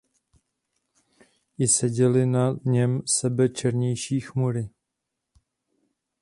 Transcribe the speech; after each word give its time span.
I 1.57 1.67
seděly 1.67 2.25
na 2.25 2.55
něm 2.65 3.01
sebe 3.05 3.49
černější 3.49 4.19
chmury. 4.19 4.69